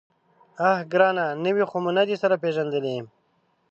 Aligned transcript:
_اه 0.69 0.71
ګرانه! 0.91 1.25
نوي 1.43 1.63
خو 1.69 1.77
مو 1.83 1.91
نه 1.97 2.03
دي 2.09 2.15
سره 2.21 2.35
پېژندلي. 2.43 2.97